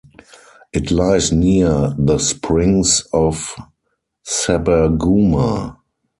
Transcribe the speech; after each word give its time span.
It 0.73 0.89
lies 0.89 1.31
near 1.31 1.93
the 1.95 2.17
springs 2.17 3.05
of 3.13 3.53
Sabarguma. 4.25 5.77